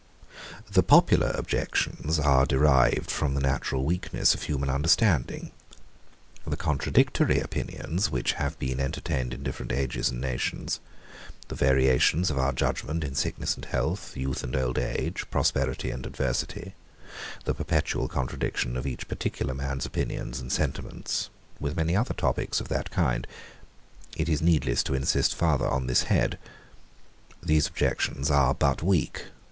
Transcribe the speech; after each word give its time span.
The 0.71 0.81
popular 0.81 1.29
objections 1.37 2.17
are 2.17 2.47
derived 2.47 3.11
from 3.11 3.35
the 3.35 3.39
natural 3.39 3.83
weakness 3.85 4.33
of 4.33 4.41
human 4.41 4.67
understanding; 4.67 5.51
the 6.43 6.57
contradictory 6.57 7.39
opinions, 7.39 8.09
which 8.09 8.31
have 8.33 8.57
been 8.57 8.79
entertained 8.79 9.31
in 9.31 9.43
different 9.43 9.71
ages 9.71 10.09
and 10.09 10.19
nations; 10.19 10.79
the 11.49 11.55
variations 11.55 12.31
of 12.31 12.39
our 12.39 12.51
judgement 12.51 13.03
in 13.03 13.13
sickness 13.13 13.53
and 13.53 13.65
health, 13.65 14.17
youth 14.17 14.41
and 14.43 14.55
old 14.55 14.79
age, 14.79 15.25
prosperity 15.29 15.91
and 15.91 16.07
adversity; 16.07 16.73
the 17.45 17.53
perpetual 17.53 18.07
contradiction 18.07 18.75
of 18.75 18.87
each 18.87 19.07
particular 19.07 19.53
man's 19.53 19.85
opinions 19.85 20.39
and 20.39 20.51
sentiments; 20.51 21.29
with 21.59 21.77
many 21.77 21.95
other 21.95 22.15
topics 22.15 22.59
of 22.59 22.69
that 22.69 22.89
kind. 22.89 23.27
It 24.17 24.27
is 24.27 24.41
needless 24.41 24.81
to 24.85 24.95
insist 24.95 25.35
farther 25.35 25.67
on 25.67 25.85
this 25.85 26.05
head. 26.09 26.39
These 27.43 27.67
objections 27.67 28.31
are 28.31 28.55
but 28.55 28.81
weak. 28.81 29.25